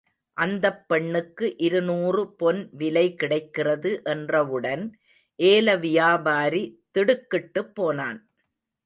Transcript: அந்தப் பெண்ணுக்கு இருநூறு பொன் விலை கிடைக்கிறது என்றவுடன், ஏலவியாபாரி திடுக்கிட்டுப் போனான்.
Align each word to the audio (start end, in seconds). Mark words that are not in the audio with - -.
அந்தப் 0.37 0.87
பெண்ணுக்கு 0.87 1.57
இருநூறு 1.57 2.33
பொன் 2.33 2.69
விலை 2.71 3.15
கிடைக்கிறது 3.15 4.01
என்றவுடன், 4.05 4.83
ஏலவியாபாரி 5.39 6.63
திடுக்கிட்டுப் 6.91 7.73
போனான். 7.75 8.19